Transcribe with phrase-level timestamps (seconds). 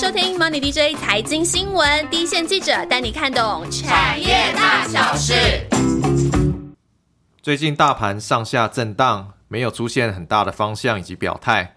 [0.00, 5.34] 收听 Money DJ 财经新闻，第一线记者带你看懂产业大小事。
[7.42, 11.74] 最近大盘上下震荡，没有出现很大的方向以及表态。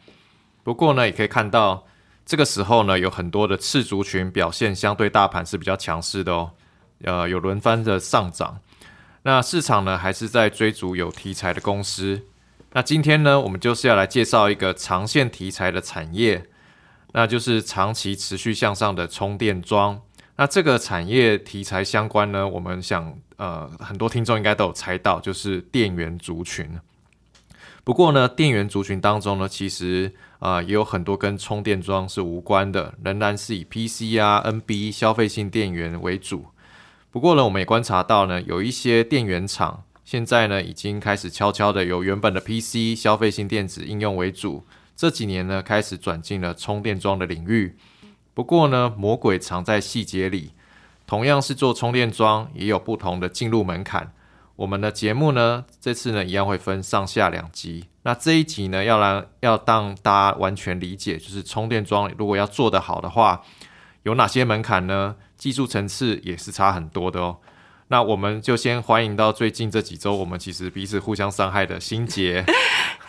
[0.62, 1.88] 不过呢，也可以看到
[2.24, 6.52] 这个时候呢，有很多的次族群表现相对大盘是比较强势的哦。
[7.04, 8.60] 呃，有轮番的上涨。
[9.24, 12.22] 那市场呢，还是在追逐有题材的公司。
[12.74, 16.46] 那今天呢，我们就是要来介绍一个长线题材的产业。
[17.14, 20.02] 那就是长期持续向上的充电桩。
[20.38, 26.80] 那这个产业题材相关呢，我们想呃很多听众应该都有猜到，就是电源族群。
[27.84, 36.46] 不过呢，电源族群当中呢，其实啊也有很多跟充电桩是无关的，仍然是以 PC 啊、NB 消费性电源为主。
[37.12, 44.64] 不过呢，我们也观察到呢，有一些电源厂现在呢已经开始悄悄的由原本的 PC 消费性电子应用为主。
[45.02, 47.76] 这几年呢，开始转进了充电桩的领域。
[48.36, 50.52] 不过呢，魔鬼藏在细节里。
[51.08, 54.14] 同样是做充电桩，也有不同的进入门槛。
[54.56, 57.86] 我们的节目呢，这次呢，一样会分上下两集。
[58.04, 63.42] 那这一集呢，要让要让大家完全理解，就是充电桩如果要做得好的话，
[64.04, 65.16] 有哪些门槛呢？
[65.36, 67.40] 技术层次也是差很多的哦。
[67.88, 72.46] 那我们就先欢迎到最近这几周，我们其实彼此互相伤害的心结。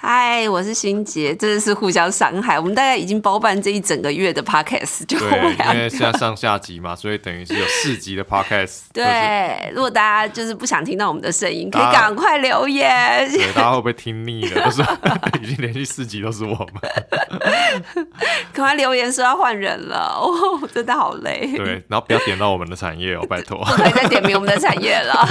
[0.04, 2.58] 嗨，我是心杰，真的是互相伤害。
[2.58, 5.28] 我们大概已经包办这一整个月的 podcast，就对，
[5.74, 8.80] 因为现在上下集嘛，所以等于是有四集的 podcast。
[8.92, 13.30] 对，如果大家就是不想听到我们的声音，可以赶快留言。
[13.30, 14.64] 对，大家会不会听腻了？
[14.64, 14.82] 就是
[15.40, 16.68] 已经连续四集都是我们。
[18.52, 21.56] 赶快留言说要换人了，哦，真的好累。
[21.56, 23.56] 对，然后不要点到我们的产业哦，拜托。
[23.64, 25.28] 不可以再点名我们的产业了。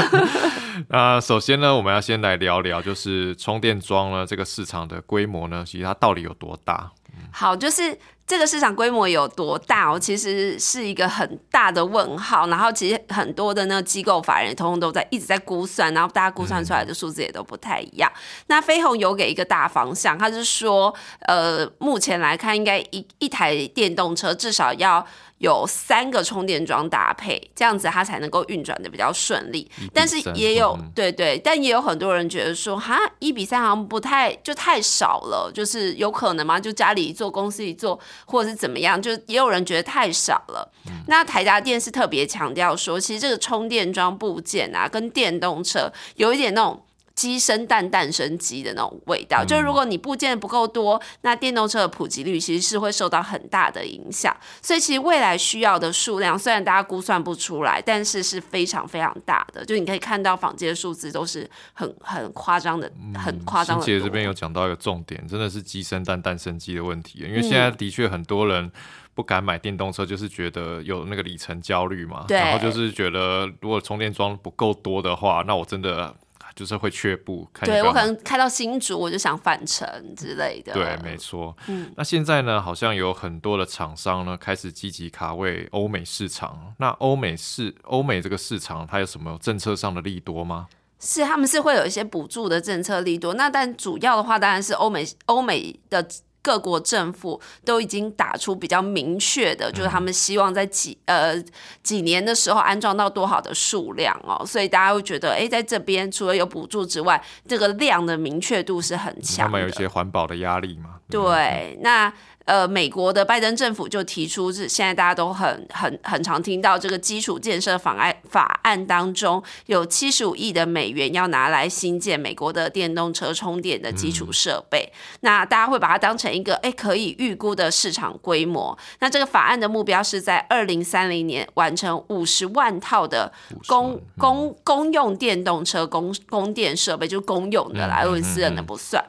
[0.87, 6.91] 那首先呢，我们要先来聊聊，就是充电桩呢这个市场的规模呢，其实它到底有多大？
[7.31, 12.47] 好，就是这个市场规模有多大哦，其实是一个很大的问号。
[12.47, 18.09] 然后其实很多的那个机构法人通通都在一直在估算，然后大家估算出来的数字也都不太一样。
[18.47, 25.05] 那飞鸿有给一个大方向，他是说，呃，目前来看，应该一一台电动车至少要。
[25.41, 29.69] 有三个充电桩搭配，这样子它才能够运转的比较顺利。
[29.91, 36.59] 但是也有对对，但也有很多人觉得说，哈，一比三好像不太就太少了，就是有可能吗？
[36.59, 39.01] 就家里一做，公司一做，或者是怎么样？
[39.01, 40.71] 就也有人觉得太少了。
[41.07, 46.83] 那台达电是特别强调说，其实这个充电桩部件啊，跟电动车有一点那种。
[47.13, 54.35] 鸡生蛋，蛋生鸡的那种味道，就是如果你部件不够多，那电动车的普及率其实是会受到很大的影响。
[54.61, 59.63] 所以其实未来需要的数量，虽然大家估算不出来，但是是非常非常大的。
[59.65, 63.85] 就你可以看到坊间的数字都是很很夸张的，很夸张的。
[63.85, 67.19] 姐这边有讲到一个重点，真的是鸡生蛋，蛋生鸡的问题。
[67.19, 68.71] 因为现在的确很多人
[69.13, 72.25] 不敢买电动车，就是觉得有那个里程焦虑嘛。
[72.29, 76.15] 然后就是觉得如果充电桩不够多的话，那我真的。
[76.55, 80.73] 就是会却步，对我可能开到新竹，我就想返程之类的。
[80.73, 81.55] 对，没错。
[81.67, 86.73] 嗯，那现在呢，好像有很多的厂商呢，开始积极卡位欧美市场。
[86.77, 90.67] 那欧美市，欧美这个市场，它有什么政策上的利多吗？
[90.99, 93.33] 是，他们是会有一些补助的政策利多。
[93.33, 96.07] 那但主要的话，当然是欧美，欧美的。
[96.41, 101.35] 各国政府都已经打出比较明确的，就是他们希望在几呃
[101.83, 109.45] 几年的时候安装到多少的数量哦，所以大家会觉得，哎，在这边除了有补助之外，这个量的明确度是很强。
[109.45, 110.95] 他们有一些环保的压力嘛？
[111.09, 112.11] 对，那。
[112.51, 124.91] 呃，美国的拜登政府就提出，是现在大家都很很很常听到这个基础建设法案法案当中，有七十五亿的美元要拿来新建美国的电动车充电的基础设备。
[125.21, 128.77] 那大家会把它当成一个哎可以预估的市场规模。
[128.99, 133.31] 那这个法案的目标是在二零三零年完成五十万套的
[133.65, 139.01] 公公公用电动车供供电设备，就公用的啦，因为私人的不算。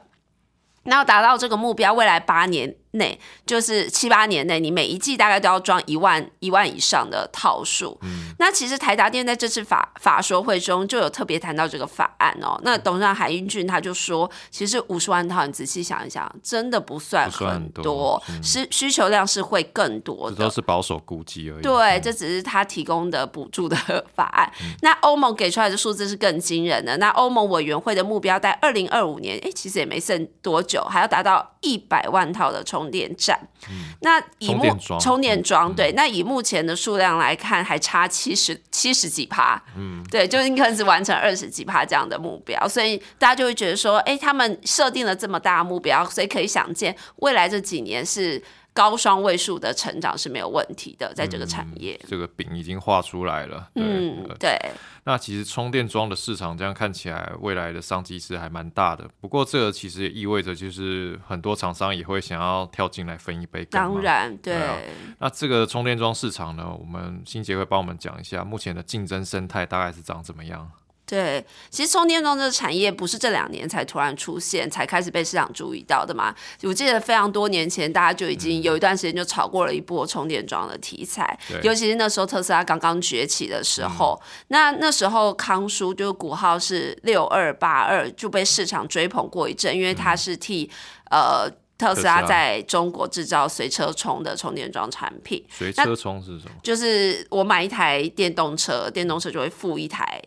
[0.83, 2.73] 那要达到这个目标，未来八年。
[2.93, 7.97] 内就是七八年内，你每一季大概都要装一万一万以上的套数。
[8.03, 12.59] 嗯，那其实台达电在这次法法说会中就有特别谈到这个法案哦。
[12.63, 20.35] 那董事长海英俊他就说，其实五十万套，你仔细想一想，真的不算很多，是需求量是会更多的。
[20.35, 21.61] 都是保守估计而已。
[21.63, 23.75] 对，这只是他提供的补助的
[24.13, 24.51] 法案。
[24.81, 26.95] 那欧盟给出来的数字是更惊人的。
[26.97, 32.82] 那欧盟委员会的目标在二零二五年，哎，其实也没剩多久，还要达到一百万套的充。
[32.83, 33.39] 充电站，
[34.01, 48.41] 那以目充电桩对，那以目前的数量来看，还差七十七十几趴，嗯，对，就应该是完成二十几趴这样的目标，所以大家就会觉得说，哎，他们设定了这么大的目标，所以可以想见，未来这几年是
[48.73, 51.99] 高双位数的成长是没有问题的，在这个产业。
[52.07, 53.69] 这个饼已经画出来了。
[53.75, 54.57] 嗯，对。
[55.05, 59.09] 那其实充电桩的市场这样看起来，未来的商机是还蛮大的。
[59.19, 63.71] 不过这个其实也意味着，就是很多厂商也会想要跳进来分一杯羹。
[63.71, 64.89] 当然，对。
[65.19, 70.71] 那这个充电桩市场呢，我们新杰会帮我们讲一下目前的竞争生态大概是长怎么样。
[71.05, 76.33] 对，其实充电桩这个产业不是这两年才突然出现，才开始被市场注意到的嘛。
[76.63, 84.19] 我记得非常多年前，大家就已经有一段时间就炒过了一波充电桩的题材，尤其是那时候特斯拉刚刚崛起的时候。
[84.47, 90.71] 那那时候康叔就股号是六二八二，就被市场追捧过一阵，因为他是替
[91.11, 91.47] 呃
[91.77, 95.43] 特斯拉在中国制造随车充的充电桩产品。
[95.49, 96.51] 随车充是什么？
[96.63, 100.21] 就是我买一台电动车，电动车就会附一台。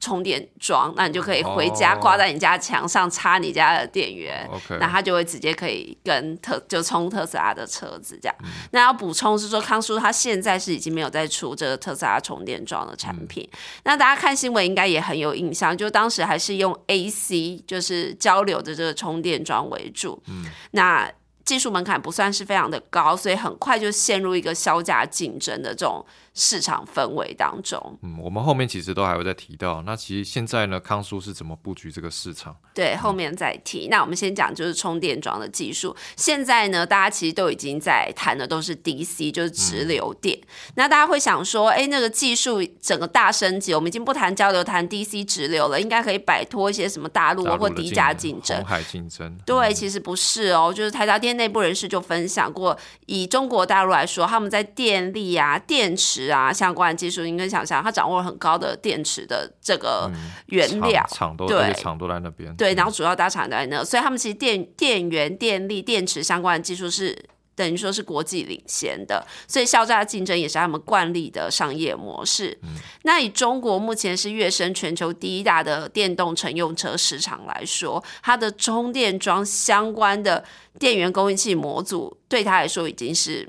[0.00, 4.48] 充电桩，那你就可以回家挂在你家墙上插你家的电源，
[4.80, 8.34] 那它就会直接可以跟特就充特斯拉的车子这样。
[8.72, 13.46] 那要补充是说，康叔他现在是已经没有在出这个特斯拉充电桩的产品。
[13.84, 20.22] 那大家看新闻应该也很有印象，就当时还是用 AC 就是交流的这个充电桩为主。
[20.28, 21.10] 嗯，那
[21.44, 26.04] 技术门槛不算是非常的高，所以很快就陷入一个销价竞争的这种。
[26.32, 29.82] 市场氛围当中，嗯，我们后面其实都还会再提到。
[29.82, 32.56] 那其实现在呢，康叔是怎么布局这个市场？
[32.72, 33.88] 对，后面再提。
[33.88, 35.94] 那我们先讲就是充电桩的技术。
[36.16, 40.38] 现在呢，大家其实都已经在谈的都是 DC，就是直流电。
[40.76, 49.36] 那大家会想说，哎，那个技术整个大升级，我们已经不谈交流，谈 DC 直流了，应该可以摆脱一些什么大陆或低价竞争、红海竞争？
[49.44, 50.72] 对，其实不是哦。
[50.72, 56.30] 就是台达电内部人士就分享过，以中国大陆来说，他们在电力啊、电池。
[56.30, 60.08] 啊，相关的技术，你可以想象，他掌握了很高的电池的这个
[60.46, 67.18] 原料，厂都对，厂都在那边，对，然后主要大厂在那，所以他们其实电电源、电力、电池相关的技术是
[67.60, 72.58] 等于说是国际领先的，所以销价竞争也是他们惯例的商业模式。
[73.02, 80.42] 那以中国目前是跃升全球第一大的电动乘用车市场来说，它的充电桩相关的
[80.78, 83.46] 电源供应器模组，对它来说已经是。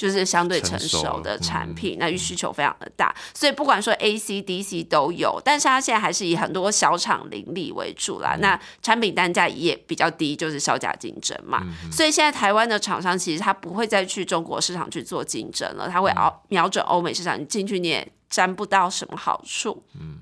[0.00, 8.34] 就是相对成熟的产品，那需求非常的大，所以不管说 A C D C 都有，但是它现在还是以很多小厂林立为主啦。
[8.40, 11.62] 那产品单价也比较低，就是销价竞争嘛。
[11.92, 19.82] 所以现在台湾的厂商其实他不会再去中国市场去做竞争了，他会瞄瞄准欧美市场，你进去你也沾不到什么好处。
[20.00, 20.20] 嗯。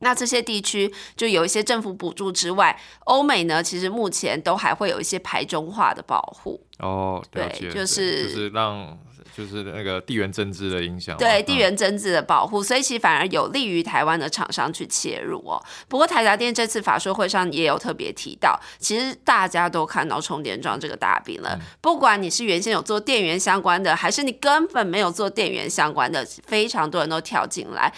[0.00, 6.62] 那这些地区就有一些政府补助之外，欧美呢，其实目前都还会有一些排中化的保护。
[6.80, 8.96] 哦，对，就是就是让
[9.36, 11.16] 就是那个地缘政治的影响。
[11.18, 15.62] 对，地缘政治的保护，所以其实反而有利于台湾的厂商去切入哦。
[15.88, 21.58] 不过台达电这次法说会上也有特别提到，其实大家都看到充电桩这个大饼了。
[21.82, 27.92] 不管你是原先有做电源相关的，还是你根本没有做电源相关的，非常多人都跳进来。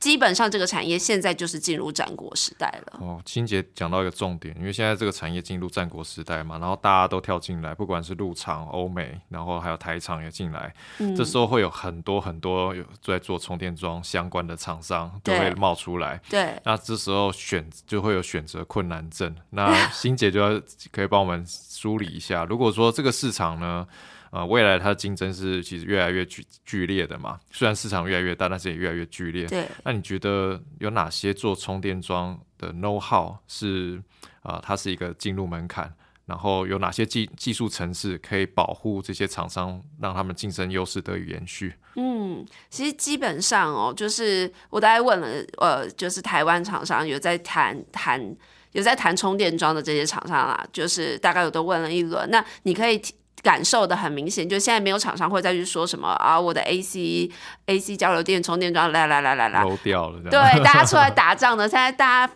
[0.00, 2.98] 基本上这个产业现在就是进入战国时代了。
[3.00, 10.74] 哦，清姐讲到一个重点，因为现在这个产业进入战国时代嘛，然后大家都跳进来，不管是陆厂、欧美，然后还有台厂也进来，
[11.14, 16.18] 这时候会有很多很多有在做充电桩相关的厂商都会冒出来。
[16.30, 19.36] 对，那这时候选就会有选择困难症。
[19.50, 20.58] 那欣姐就要
[20.90, 23.86] 可以帮我们梳理一下，如果说这个市场呢？
[24.30, 27.38] 呃，未来它的竞争是其实越来越剧剧烈的嘛。
[27.50, 29.44] 虽然市场越来越大，但是也越来越剧烈。
[29.46, 29.66] 对。
[29.84, 34.00] 那你觉得有哪些做充电桩的 know how 是
[34.42, 34.60] 啊？
[34.64, 35.92] 它是一个进入门槛，
[36.26, 41.74] 然后有哪些技技术层次可以保护这些厂商，让他们竞争优势得以延续？
[41.96, 48.36] 嗯，其实基本上哦，就是我大概问了，呃，就是台湾厂商有在谈谈
[48.70, 52.30] 有在谈充电桩的这些厂商啦，就是大概我都问了一轮。
[52.30, 53.02] 那你可以。
[53.42, 57.30] 感受的很明显，就现在没有厂商会再去说什么啊，我的 AC
[57.66, 62.32] AC 交流电充电桩来来来来来，漏掉了，对，大家出来打仗的，现在大家。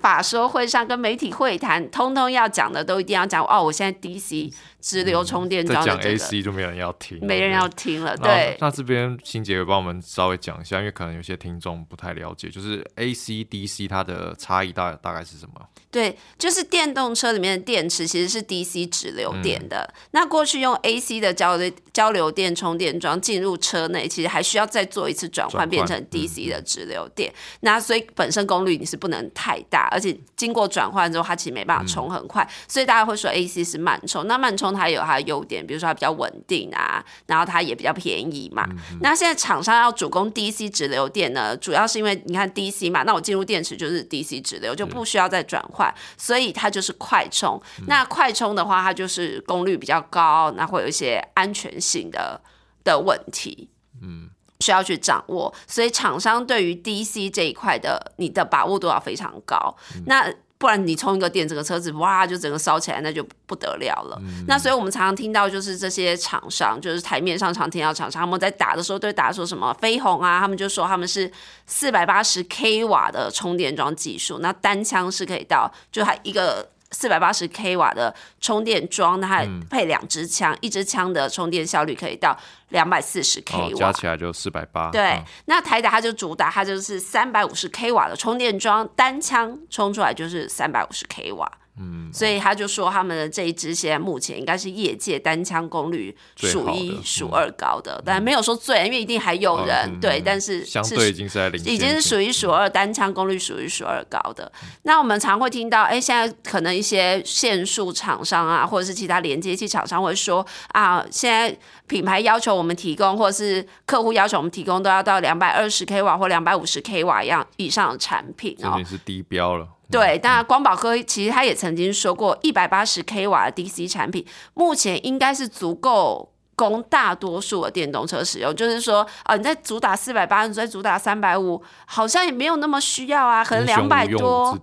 [0.00, 3.62] 法说会上跟媒体会谈，通通要讲的都一定要讲哦。
[3.62, 4.50] 我现在 DC
[4.82, 8.16] 直流充电桩讲 AC 就没人要听，没人要听了。
[8.16, 15.66] 对，那这边欣姐会帮我们稍微讲一下，因为可能有些听众不太了解，就是 AC DC 它的差异大大概是什么？
[15.92, 19.88] 对，就是电动车里面的电池其实是 DC 直流电的。
[20.10, 27.32] 那过去用 AC 的交流交流电充电桩进入车内，其实还需要再做一次转换，变成 DC 的直流电。
[27.60, 29.88] 那所以本身功率你是不能太大。
[29.92, 34.26] 而且经过转换之后，它其实没办法充很快，所以大家会说 AC 是慢充。
[34.26, 38.66] 那慢充充它有它的优点，比如说它比较稳定啊，然后它也比较便宜嘛。
[39.00, 47.60] 那现在厂商要主攻 DC 直流电呢，主要是因为你看 DC 嘛，那我进入电池就是 DC 直流，就不需要再转换，所以它就是快充。
[47.86, 52.40] 那快充的话，它就是功率比较高，那会有一些安全性的
[52.82, 53.68] 的问题。
[54.00, 54.30] 嗯。
[54.60, 59.76] 需要去掌握，所以厂商对于 DC 这一块的你的把握度要非常高。
[60.06, 64.22] 那不然你充一个电，整个车子哇就整个烧起来，那就不得了了。
[64.46, 71.28] 那所以我们常常听到就是这些厂商，就是台面上常听到厂商他们在打的时候，对打说什么飞鸿啊，他们就说他们是
[71.66, 76.70] 四百八十 k 瓦的充电桩技术，那单枪是可以到，就它一个。
[76.92, 84.90] 四百八十 k 瓦的充电桩，它还配两支枪，一支枪的充电效率可以到两百四十 k 瓦，加起来就四百八。
[84.90, 91.50] 对，那台达它就主打，它就是三百五十 k 瓦的充电桩，单枪充出来就是三百五十 k 瓦。
[91.78, 104.52] 嗯，所以他就说他们的这一支现在目前应该是业界单枪功率数一数二高的，但没有说最，因为一定还有人对，但是相对已经是在领，已经是数一数二单枪功率数一数二高的。
[104.82, 119.66] 那我们常会听到，哎，现在可能一些线束厂商啊，或者是其他连接器厂商会说啊，现在品牌要求我们提供，或者是客户要求我们提供，都要到两百二十 k 瓦或两百五十 k 瓦一样以上的产品，这经是低标了。
[119.92, 128.56] 对，当然光宝科其实他也曾经说过，一百八十 k 瓦的 DC 产品，目前应该是足够供大多数的电动车使用。
[128.56, 134.58] 就是说，啊，你在主打四百八，你在主打三百五，好像也没有那么需要啊，可能两百多，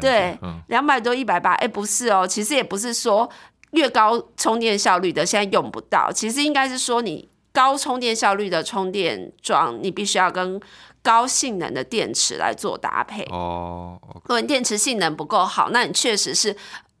[0.00, 0.36] 对，
[0.66, 3.30] 两百多一百八，哎，不是哦，其实也不是说
[3.70, 10.60] 越高充电效率的现在用不到，其实应该是说你高充电效率的充电桩，你必须要跟。
[11.02, 16.56] 高性能的电池来做搭配哦，如果你电池性能不够好，那你确实是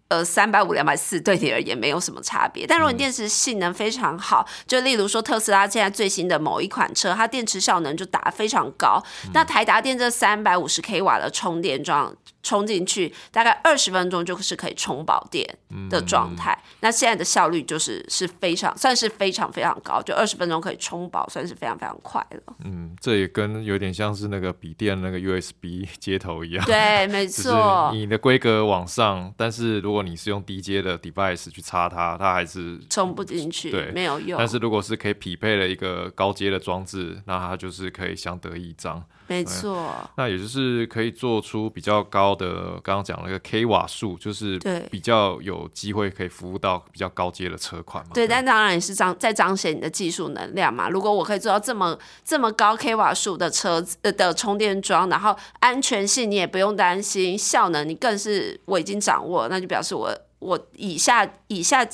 [0.08, 2.66] 呃三百五两百四对你而言没有什么差别。
[2.66, 12.14] 但如果你电池性能非常好，就例如说特斯拉现在最新的某一款车，它电池效能就打非常高，那台达电这三百五十 k 瓦的充电桩。
[12.42, 15.46] 充进去大概二十分钟就是可以充饱电
[15.88, 22.54] 的状态，那现在的效率就是是非常算是非常非常高，就二十分钟可以充饱，算是非常非常快了。
[22.64, 26.64] 嗯，这也跟有点像是那个笔电那个 USB 接头一样。
[26.66, 27.90] 对，没错。
[27.92, 34.36] 你的规格往上，但是如果你是用低阶的 device 去插它，它还是充不进去，对，没有用。
[34.36, 39.02] 但是如果是可以匹配了一个高阶的装置，那它就是可以相得益彰。
[39.32, 44.58] 没错，那也就是可以做出比较高的，刚刚讲那个 k 瓦数，就是
[44.90, 48.10] 比较有机会可以服务到比较高阶的车款嘛。
[48.12, 50.88] 对，但当然也是彰在彰显你的技术能量嘛。
[50.88, 60.14] 如果我可以做到这么这么高 k 瓦数的车子的充电桩，然后安全性你也不用担心，效能你更是我已经掌握，那就表示我。
[60.42, 61.86] 我以下以下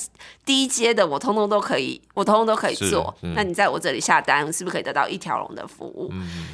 [0.43, 3.15] 低阶的我通通都可以，我通通都可以做。
[3.35, 6.11] 那你在我这里下单，是不是可以得到一条龙的服务？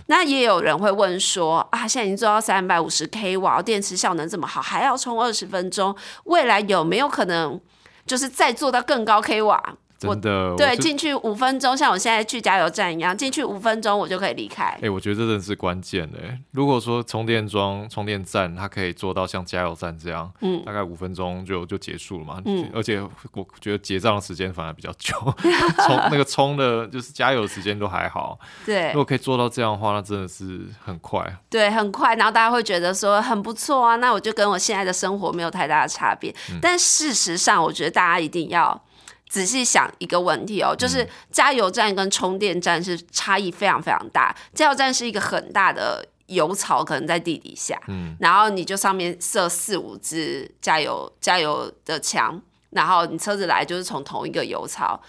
[0.08, 7.60] 那也有人会问说啊，现在已经做到三百五十 k 瓦，电池效能这么好，还要充二十分钟，未来有没有可能
[8.06, 9.78] 就是再做到更高 k 瓦？
[10.14, 14.66] 真的对，进去五分钟，像我现在去加油站一样，进去五分钟我就可以离开。
[14.82, 16.40] 哎，我觉得这真的是关键哎。
[16.52, 22.42] 如果说充电桩、充电站它可以做到像加油站这样，嗯，大概五分钟就就结束了嘛。
[22.46, 23.02] 嗯，而且
[23.34, 25.16] 我觉得结账的时间反而比较久，
[25.86, 28.40] 充那个充的就是加油的时间都还好。
[28.66, 31.26] 对，如果可以做到这样的话，那真的是很快。
[31.50, 36.34] 对，很快，然后大家会觉得说很不错啊，那我就跟我现在的生活没有太大的差别。
[36.62, 38.82] 但事实上，我觉得大家一定要。
[39.28, 44.34] 仔细想一个问题哦，就是加油站跟充电站是差异非常非常大。
[44.54, 52.40] 加油站是一个很大的油槽，可能在地底下，嗯，然后你就上面设四五支加油加油的枪，
[52.70, 55.02] 然后你车子来就是从同一个油槽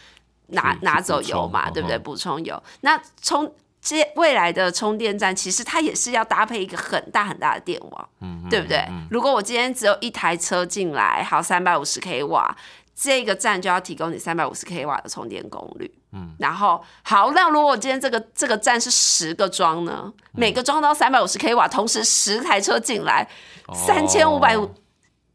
[0.48, 1.98] 拿拿走油嘛，对不对？
[1.98, 2.60] 补充油。
[2.80, 8.84] 那充接未来的充电站，其实它也是要搭配一个很大很大的电网，嗯，对不对？
[9.10, 12.56] 如果我今天只有一台车进来，好，三百五十 k 瓦。
[12.98, 23.28] 这个站就要提供你三百五十 k 瓦的充电功率，嗯，然后好，那如果今天这个这个站是十个桩呢，每个桩到三百五十 k 瓦，同时十台车进来，
[23.74, 24.56] 三千五百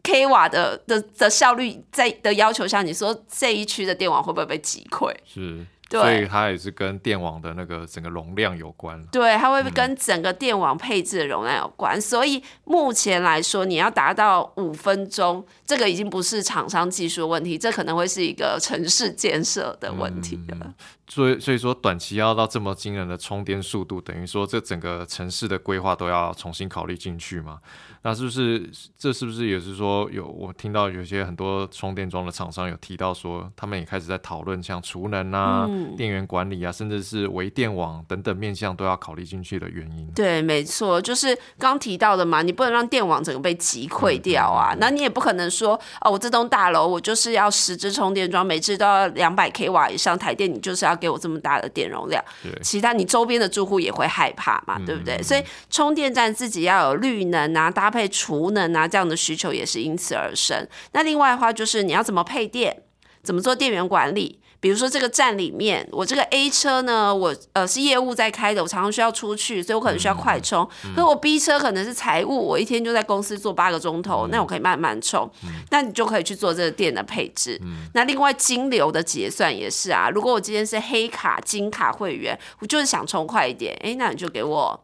[0.02, 5.14] k 瓦的的的效率，在的要求下，你说这一区的电网会不会被击溃？
[5.24, 5.64] 是。
[6.00, 9.02] 所以它也是跟电网的那个整个容量有关。
[9.12, 12.00] 对，它会跟整个电网配置的容量有关。
[12.00, 20.74] 所以目前来说，你要达到五分钟，这个已经不是厂商技术问题，这可能会是一个城市建设的问题了。
[21.12, 27.60] 所以所以说短期要到这么惊人的充电速度，等于说这整个城市的规划都要重新考虑进去嘛？
[28.04, 40.10] 那是不是这是不是也是说有我听到有些很多充电桩的厂商有提到说，他们也开始在讨论像储能啊、电源管理啊，甚至是微电网等等面向都要考虑进去的原因？
[40.16, 52.24] 对，没错，就是刚提到的嘛，你不能让电网整个被击溃掉啊，那你也不可能说哦，我这栋大楼我就是要十支充电桩，每支都要两百 k 瓦以上，台电你就是要给我这么大的电容量，
[52.62, 55.22] 其他你周边的住户也会害怕嘛，对不对？
[55.24, 60.68] 所以充电站自己要有绿能啊，搭配储能啊，这样的需求也是因此而生。
[60.94, 62.84] 那另外的话，就是你要怎么配电，
[63.24, 64.41] 怎么做电源管理。
[64.62, 70.66] 比如说这个站里面，我这个 A 车呢，我呃是业务在开的，我常常需要出去，所以我可能需要快充。
[70.96, 75.30] 可我 B 车可能是财务，我一天就在公司做八个钟头，那我可以慢慢充。
[75.72, 77.60] 那你就可以去做这个电的配置。
[77.96, 84.80] 那另外金流的结算也是啊，如果我今天是黑卡、金卡会员，我就是想充快一点，哎，那你就给我。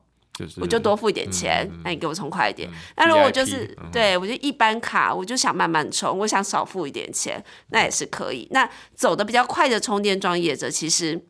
[0.59, 2.69] 我就多付一点钱，那你给我充快一点。
[2.95, 8.47] 那如果我就是对我就一般卡，我就想慢慢充，我想少付一点钱，那也是可以。
[8.51, 11.25] 那走的比较快的充电桩业者，其实。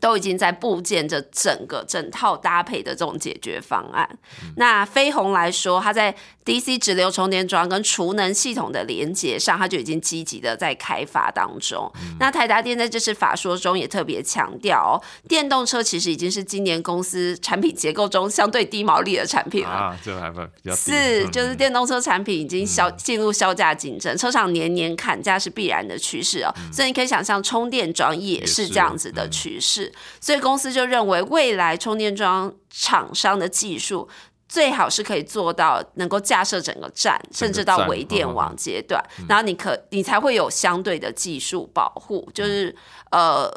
[0.00, 4.08] 都已经在布建着整个整套搭配的这种解决方案。
[4.56, 11.90] 那飞鸿来说，它在 DC 直流充电桩跟储能系统的连接上，它就已经积极的在开发当中。
[12.18, 19.68] 那台达电在这次法说中也特别强调，电动车其实已经是今年公司产品结构中相对低毛利的产品了。
[19.68, 26.54] 啊，这还比较是， 就是电动车产品已经销进入销价竞争，车厂年年砍价是必然的趋势哦。
[26.72, 29.92] 所以你可以想象，充电桩也是这样子的趋势。
[30.20, 34.08] 所以公司就认为，未来充电桩厂商的技术
[34.50, 42.28] 最好是可以做到能够架设整个站，甚至到微电网阶段，然后你可你才会有相对的技术保护。
[42.34, 42.74] 就是
[43.12, 43.48] 呃，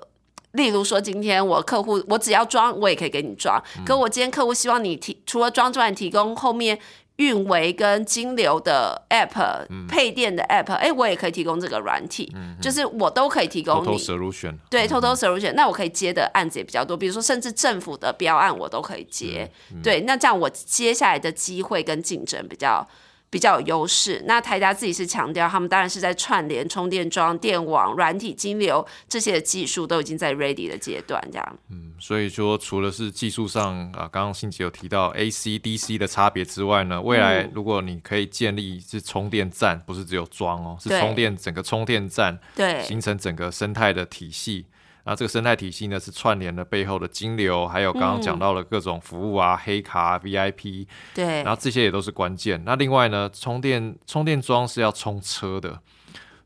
[0.52, 3.60] 例如说，今天我客户我只要装，我也可以给你装。
[3.84, 6.78] 可我今天客户希望你提除了装之外，提供后面。
[7.18, 13.86] 运维跟金流的 app 配电的 app，哎，我也可以提供这个软体，就是我都可以提供你。
[13.86, 14.56] 偷偷 solution。
[14.70, 19.50] 对，偷偷 solution，那我可以接的案子也比较多，比如说甚至政府的标案我都可以接。
[19.84, 22.88] 对，那这样我接下来的机会跟竞争比较。
[23.34, 24.22] 比较有优势。
[24.28, 31.60] 那台达自己是强调，他们当然是在串联充电桩、电网、软体、金流这些技术都已经在 ready 的阶段，这样。
[31.72, 44.68] 嗯，所以说除了是技术上啊，刚刚欣姐有提到 AC、DC 的差别之外呢，未来如果你可以建立是充电站，不是只有装哦，是充电整个充电站，对，形成整个生态的体系。
[45.06, 52.64] 那这个生态体系呢，是串联了背后的金流，还有刚刚讲到了各种服务啊，黑卡、VIP，对，然后这些也都是关键。
[52.66, 55.80] 那另外呢，充电充电桩是要充车的，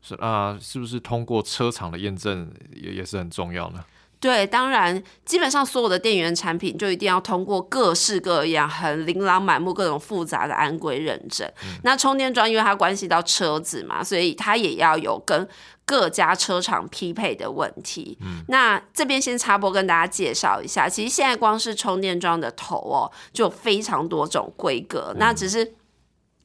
[0.02, 3.84] 是啊，是不是通过车厂的验证也也是很重要呢？
[4.20, 11.48] 对，当然，基本上所有的电源产品就一定要通过各式各样、很琳琅满目、各种复杂的安规认证。
[11.84, 15.48] 那充电桩因为它关系到车子嘛，所以它也要有跟
[15.88, 18.18] 各家车厂匹配的问题。
[18.20, 25.14] 嗯那这边先插播跟大家介绍一下，其实现在光是充电桩的头哦，就有非常多种规格。
[25.18, 25.74] 那只是。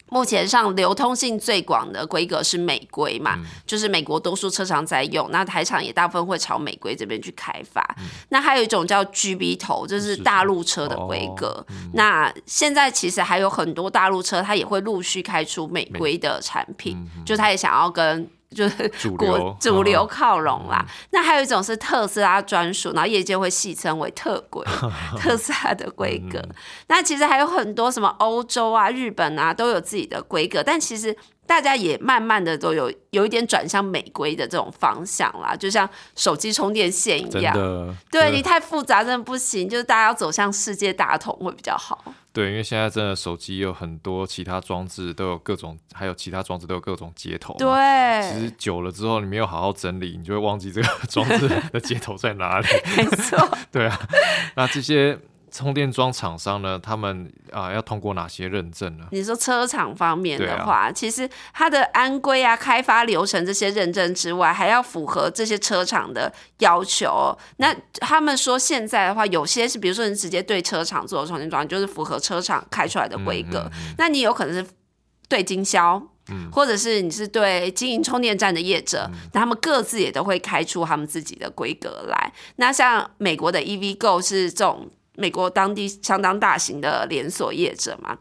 [0.09, 7.83] 目前上流通性最广的规格是美规嘛，就是美国多数车厂在用，那台厂也大部分会朝美规这边去开发。
[8.29, 11.65] 那还有一种叫 GB 头，就是大陆车的规格。
[11.93, 18.29] 那现在其实还有很多大陆车，它也会陆续开出美规的产品，就它也想要跟。
[18.53, 24.63] 就是国主流靠拢啦，那还有一种是特斯拉专属，然后业界会戏称为特规，
[25.19, 26.41] 特斯拉的规格。
[26.87, 37.53] 那其实还有很多什么欧洲啊、日本啊都有自己的规格，但其实大家也慢慢的都有有一点转向美规的这种方向啦，就像手机充电线一样，
[38.11, 42.03] 对你太复杂真的不行，就是大家要走向世界大同会比较好。
[42.33, 47.55] 对，因为现在真的手机有很多其他装置都有各种，还有其他装置都有各种接头。
[47.59, 47.69] 对，
[48.23, 52.67] 其实久了之后，你没有好好整理，你就会忘记这个 装置的接头在哪里。
[52.97, 53.37] 没错。
[53.71, 53.99] 对啊，
[54.55, 55.17] 那这些。
[55.53, 59.05] 充电桩厂商呢，他们啊要通过哪些认证呢？
[59.11, 67.37] 你说车厂方面的话，其实它的安规啊、开发流程这些认证之外，还要符合这些车厂的要求。
[67.57, 73.69] 那他们说现在的话，有些是比如说你直接对车厂做充电桩，就是符合车厂开出来的规格。
[73.99, 74.67] 那你有可能是
[75.29, 76.01] 对经销，
[76.51, 82.33] 或者是你是对经营充电站的业者，那他们各自也都会开出他们自己的规格来。
[82.55, 84.89] 那像美国的 EVGo 是这种。
[85.15, 88.17] 美国当地相当大型的连锁业者嘛，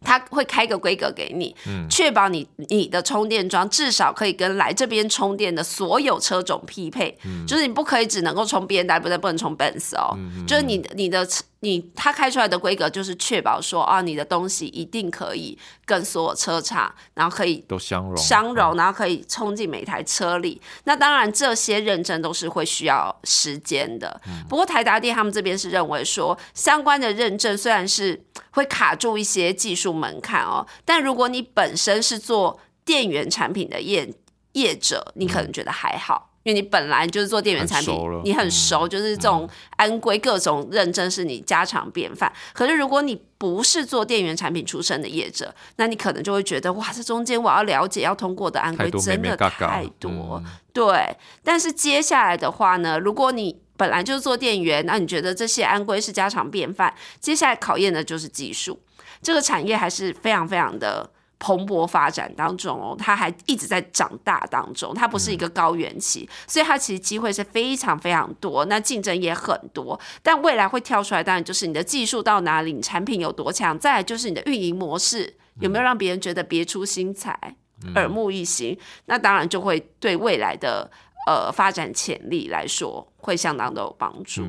[0.00, 1.54] 他会开个规格给你，
[1.88, 11.26] 确保你你的充电桩至少可以跟来这边充电的所有车种匹配，就是你不可以只能够充 B N W，不能不能充 Benz 哦，就是你你的
[11.64, 20.60] 你它开出来的规格就是确保说啊，你的东西一定可以跟所有车厂，然后可以都相容相容，然后可以冲进每台车里。
[20.84, 24.20] 那当然这些认证都是会需要时间的。
[24.46, 34.12] 不过台达电他们这边是认为说，相关的认证虽然是会卡住一些技术门槛哦，但如果你本身是做电源产品的业
[34.52, 36.33] 业者，你可能觉得还好。
[36.44, 42.32] 因为你本来就是做电源产品，你很熟，就是这种安规各种认证是你家常便饭。
[42.52, 50.42] 可是如果你不是做电源产品出身的业者，那你可能就会觉得哇，这中间我要了解要通过的安规真的太多。
[50.72, 58.78] 对，但是接下来的话呢，如果你本来就是做电源，那你觉得这些安规是家常便饭，接下来考验的就是技术。
[59.22, 61.10] 这个产业还是非常非常的。
[61.38, 69.98] 蓬勃发展当中哦，它还一直在长大当中，它不是一个高原期，所以它其实机会是非常非常多，那竞争也很多。
[70.22, 77.56] 但未来会跳出来，当然就是你的技术到哪里，你产品有多强，再来就是你的运营模式有没有让别人觉得别出心裁、
[77.96, 80.90] 耳目一新，那当然就会对未来的
[81.26, 84.42] 呃发展潜力来说会相当的有帮助。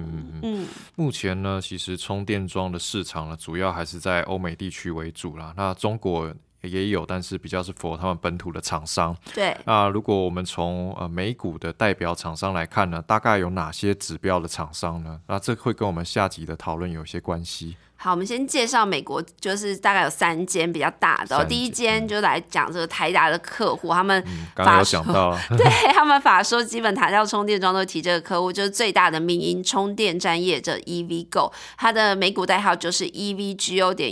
[0.44, 5.54] 嗯，目前呢，其实充电桩的市场呢，主要还是在欧美地区为主啦。
[5.58, 6.34] 那中国。
[6.66, 9.16] 也有，但是比较是符合他们本土的厂商。
[9.34, 15.20] 对，那如果我们从呃美股的代表厂商来看呢，大概有哪些指标的厂商呢？
[15.28, 17.78] 那这会跟我们下集的讨论有些关系。
[17.98, 21.44] 好，我们先介绍美国，就是大概有三间比较大的。
[21.46, 24.22] 第一间就来讲这个台达的客户，他们
[24.54, 34.12] 刚刚有讲到， 对他们法说基本台料充电桩都提这个客户，就是最大的民营充电站业者 EVgo，它的美股代号就是 EVGO 点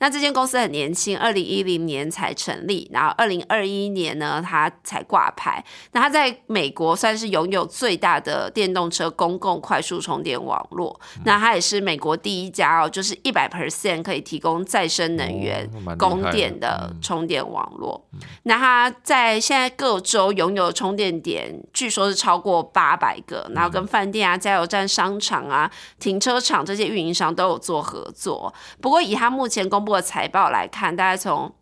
[0.00, 5.62] 那这间公司很年轻，二零一零年才成立，然后二零二一年呢，它才挂牌。
[5.92, 10.98] 那它在美国算是拥有最大的电动车公共快速充电网络。
[11.24, 18.06] 那它也是美国第一家哦，就是一百 percent 可以提供再生能源供电的充电网络。
[18.44, 28.52] 那它在现在各州拥有充电点，据说是超过八百个，然后跟饭店啊、加油站、商场啊、停车场这些运营商都有做合作。
[28.80, 31.54] 不过以它目前前公布的财报来看，大概从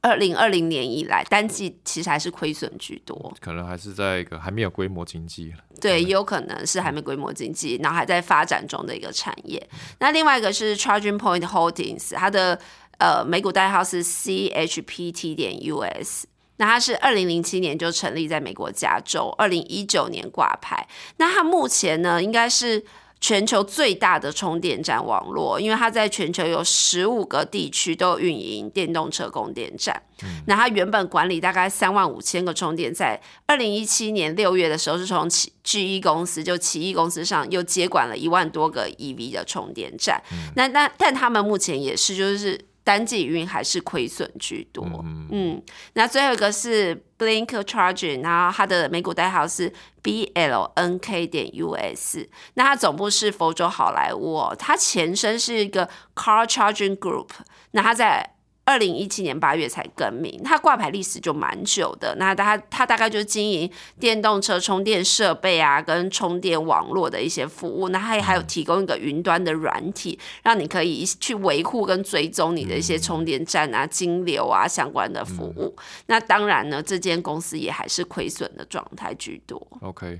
[0.00, 5.54] 二零二零年以来，单季其实还是亏损居多，可能还是在一个还没有规模经济。
[5.80, 9.64] 对，也有可能是还没规模经济，然后还在发展中的一个产业。
[10.00, 12.58] 那另外一个是 Charging Point Holdings，它的
[12.98, 16.24] 呃美股代号是 CHPT 点 US，
[16.56, 20.88] 那它是二零零七年就成立在美国加州，二零一九年挂牌。
[21.18, 22.84] 那它目前呢，应该是。
[23.22, 30.02] 全球最大的充电站网络，因为它在全球有十五个地区都运营电动车供电站。
[30.46, 40.20] 那它原本管理大概三万五千个充电站，二零一七年六月的时候是从奇 G E 公司就奇异公司上又接管了一万多个 E V 的充电站。
[40.56, 42.60] 那那但他们目前也是就是。
[42.84, 44.84] 单季运还是亏损居多，
[45.30, 45.62] 嗯，
[45.94, 52.18] 那最后一个是 Blink Charging，然后它的美股代号是 BLNK 点 US，
[52.54, 57.28] 那它总部是佛州好莱坞，它前身是一个 Car Charging Group，
[57.70, 58.34] 那它在。
[58.72, 62.16] 二零一七年八月才更名，它挂牌历史就蛮久的。
[62.18, 67.90] 那它它大概就是经营电动车充电设备啊，跟充电网络的一些服务。
[67.90, 75.76] 那它也还有提供一个云端的软体，让你可以去维护跟追踪你的一些充电站啊、金流啊相关的服务。
[76.06, 79.60] 那当然呢，这间公司也还是亏损的状态居多。
[79.82, 80.18] OK。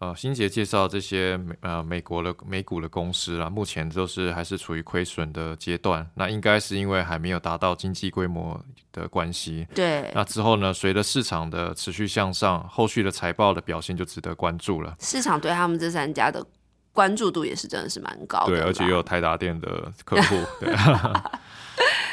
[0.00, 6.08] 呃，新杰介绍这些美呃美国的美股的公司啊，目前都是还是处于亏损的阶段。
[6.14, 9.66] 那应该是因为还没有达到经济规模的关系。
[9.74, 10.08] 对。
[10.14, 14.94] 那之后呢，随着市场的持续向上，后续的财报的表现就值得关注了。
[15.00, 16.46] 市场对他们这三家的
[16.92, 18.52] 关注度也是真的是蛮高的。
[18.52, 20.36] 对，而且又有泰达电的客户。
[20.60, 20.72] 对。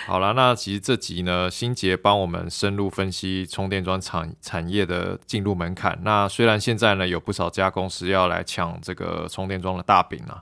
[0.06, 6.00] 好了，那其实这集呢，新杰帮我们深入分析充电桩产产业的进入门槛。
[6.04, 10.39] 那虽然现在呢有不少家公司要来抢这个充电桩的大饼啊，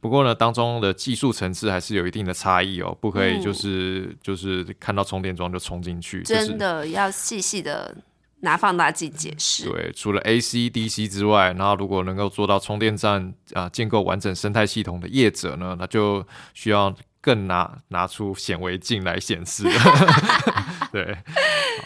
[0.00, 7.92] 不过呢当中的技术层次还是有一定的差异哦，不可以就是就是看到充电桩就冲进去，真的要细细的
[8.40, 9.68] 拿放大镜解释。
[9.68, 16.94] 对，除了 AC、DC 之外，然后如果能够做到充电站啊建构完整生态系统的业者呢，那就需要。
[17.22, 19.64] 更拿拿出显微镜来显示，
[20.92, 21.16] 对，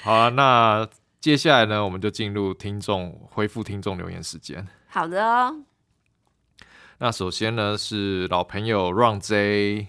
[0.03, 0.88] 好啊，那
[1.20, 4.66] 接下来呢，我们就进入听众恢复听众留言时间。
[4.88, 5.55] 好的，
[6.99, 9.88] 那首先呢是老朋友 Run J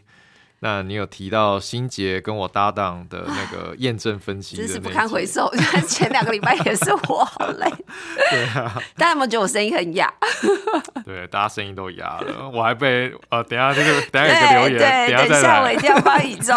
[0.60, 5.48] 那你有提到新杰跟我搭档的那个验证分析，真是不堪回首。
[5.88, 7.72] 前两个礼拜也是我好累。
[8.32, 10.12] 对啊，大家有没有觉得我声音很哑？
[11.06, 12.50] 对，大家声音都哑了。
[12.50, 15.62] 我还被呃，等下这个等下有个留言，等下再来。
[15.62, 16.56] 我一定要发语中。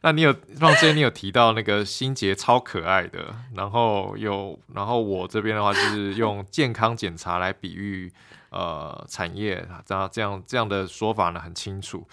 [0.00, 8.12] 那你有放之前你有提到那个新杰超可爱的，然后有然后我这边的话就是用健康检查来比喻
[8.50, 12.04] 呃产业，这样这样这样的说法呢很清楚。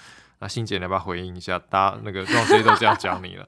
[0.43, 1.57] 那欣姐，你要不要回应一下？
[1.69, 3.47] 大家那个让谁都这样讲你了。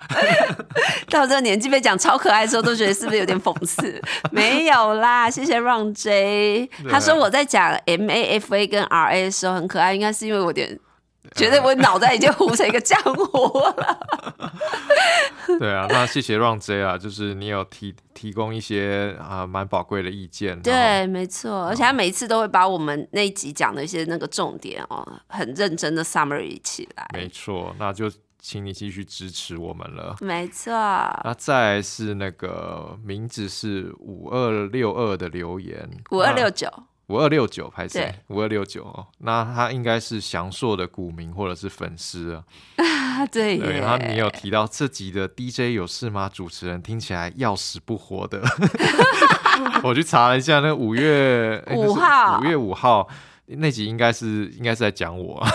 [1.11, 4.01] 到这个年纪被讲超可爱的时候，都觉得是不是有点讽刺？
[4.31, 6.69] 没有啦，谢谢 Ron J。
[6.89, 10.79] 他说我在讲 M A F A 跟 R A 的时候很可爱，应该是因为我点。
[11.33, 13.99] 觉得我脑袋已经糊成一个浆糊了。
[15.59, 20.59] 对啊，那谢谢 Ron J 啊，就是你有提提供一些啊蛮宝贵的意见。
[20.61, 27.07] 对，没错，而且他每一次都会把我们那一集讲的一些那个重点哦，很认真的 summary 起来。
[27.13, 30.15] 没错，那就请你继续支持我们了。
[30.19, 30.73] 没错。
[31.23, 36.67] 那再是那个名字是五二六二的留言，五二六九。
[37.07, 38.13] 五二六九拍谁？
[38.27, 43.25] 五二六九哦，那他应该是祥硕的股民或者是粉丝啊。
[43.31, 46.29] 对，然后你有提到这集的 DJ 有事吗？
[46.33, 48.41] 主持人听起来要死不活的。
[49.83, 53.07] 我去查了一下，那五月五号，五月五号。
[53.47, 55.45] 那集应该是应该是在讲我，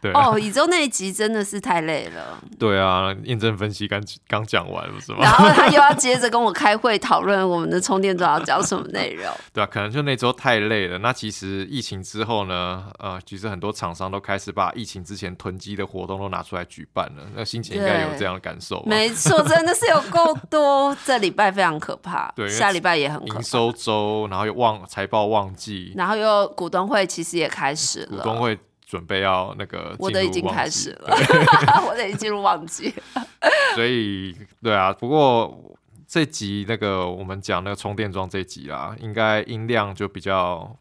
[0.00, 2.38] 对哦，宇宙那一集真的是太累了。
[2.56, 5.18] 对啊，验证分析刚刚讲完不是吗？
[5.26, 9.26] 然后他又要接着跟我开会讨论我们的充电桩要讲什么内容。
[9.52, 10.98] 对啊，可能就那周太累了。
[10.98, 17.24] 那其实疫情之后呢，呃，其实很多厂商都开始把疫情之前囤积的活动都拿出来举办了。
[17.34, 18.80] 那心情应该有这样的感受。
[18.86, 20.96] 没错，真的是有够多。
[21.04, 27.31] 这礼拜非常可怕，对，下礼拜也很营收周，然后又旺财报旺季，然后又股东会，其实。
[27.38, 31.16] 也开始了，股东会准备要那个，我的已经开始了，
[31.88, 32.92] 我的已经进入旺季，
[33.74, 40.76] 所以对啊，不过这集那个我们讲那个充电桩这集啦，应该音量就比较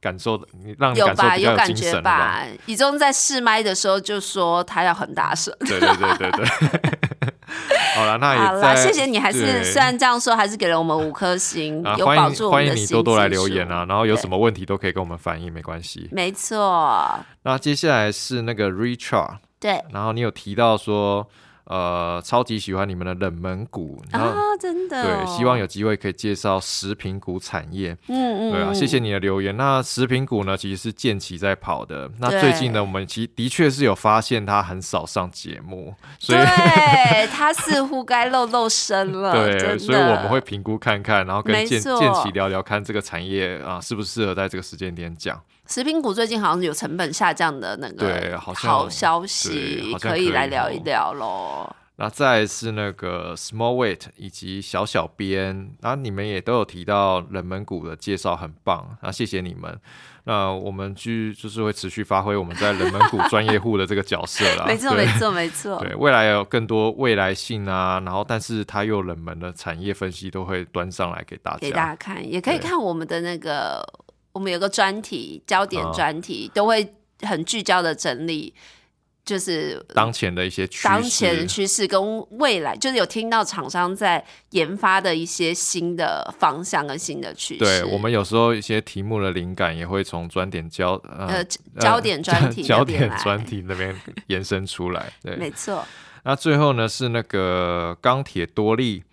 [0.00, 2.44] 感受的，你让你感受比较有精神吧。
[2.66, 6.90] 以中在试麦的时候就说他要很大声，对对对对对。
[7.94, 16.08] 好了，那也好了，谢谢你，还是虽然这样说，还是给了我们五颗星，有保住欢迎你多多来留言啊，然后有什么问题都可以跟我们反映，没关系。
[16.12, 17.20] 没错。
[17.42, 21.28] 那接下来是那个 Richard，对，然后你有提到说。
[21.72, 27.96] 呃，超级喜欢你们的冷门股啊，真的对，希望有机会可以介绍食品股产业。
[28.08, 29.56] 嗯嗯，对啊，谢谢你的留言。
[29.56, 32.10] 那食品股呢，其实是建奇在跑的。
[32.18, 36.38] 那最近呢，我们其实的确是有发现他很少上节目，所以
[37.32, 39.32] 他 似乎该露露身了。
[39.32, 45.40] 对，所以我们会评估看看，然后跟建建奇聊聊，看这个产业啊，适不适合在这个时间点讲。
[45.72, 48.52] 食品股最近好像有成本下降的那个对好
[48.90, 51.74] 消息，可以来聊一聊喽。
[51.96, 59.80] 那再是那个 Small Weight 以及小小编，那你们也都有提到冷门股的介绍很棒，那谢谢你们。
[60.24, 64.66] 那我们去就是会持续发挥我们在冷门股专业户的这个角色啦。
[64.68, 65.78] 没错，没错，没错。
[65.78, 73.82] 对，未来有更多未来性啊，然后但是它又冷门的产业分析都会端上来给大家，给大家看，也可以看我们的那个。
[74.32, 78.54] 我们有个专题，焦点专题都会很聚焦的整理，
[79.24, 87.60] 就是当前的一些当前的趋势跟未来，就是有听到厂商在研发的一些新的方向跟新的趋势。
[87.60, 91.44] 对我们有时候一些题目的灵感也会从专点焦呃
[91.78, 93.94] 焦点专题 焦点专题那边
[94.26, 95.12] 延伸出来。
[95.22, 95.86] 对， 没错。
[96.24, 99.04] 那最后呢是那个钢铁多利。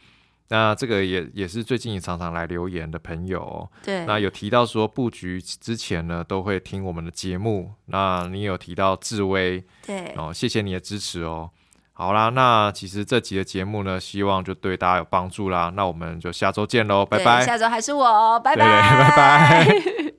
[0.49, 11.49] 那这个也也是最近也常常来留言的朋友，对，那有提到说布局之前呢都会听我们的节目，那你有提到智威，对，哦，谢谢你的支持哦。
[11.93, 15.71] 好啦，那其实这集的节目呢，希望就对大家有帮助啦。
[15.75, 17.45] 那我们就下周见喽，拜拜。
[17.45, 20.18] 下周还是我，拜拜，拜拜。